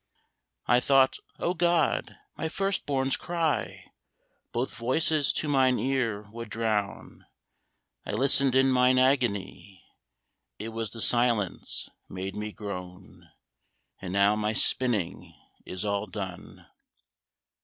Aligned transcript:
I 0.65 0.79
thought, 0.79 1.19
O 1.37 1.53
God! 1.53 2.17
my 2.35 2.49
first 2.49 2.87
born's 2.87 3.15
cry 3.15 3.85
Both 4.51 4.73
voices 4.75 5.31
to 5.33 5.47
mine 5.47 5.77
ear 5.77 6.27
would 6.31 6.49
drown: 6.49 7.27
I 8.03 8.13
listened 8.13 8.55
in 8.55 8.71
mine 8.71 8.97
agony, 8.97 9.85
It 10.57 10.69
was 10.69 10.89
the 10.89 11.01
silence 11.03 11.87
made 12.09 12.35
me 12.35 12.51
groan! 12.51 13.29
And 14.01 14.11
now 14.11 14.35
my 14.35 14.53
spinning 14.53 15.35
is 15.67 15.85
all 15.85 16.07
done. 16.07 16.65